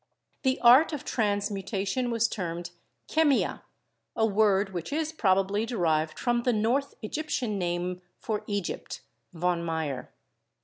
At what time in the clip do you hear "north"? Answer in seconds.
6.53-6.95